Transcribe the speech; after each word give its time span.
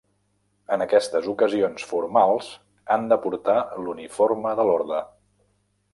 En 0.75 0.83
aquestes 0.85 1.27
ocasions 1.33 1.85
formals 1.91 2.49
han 2.95 3.07
de 3.13 3.19
portar 3.27 3.59
l'uniforme 3.85 4.59
de 4.61 4.67
l'Orde. 4.71 5.07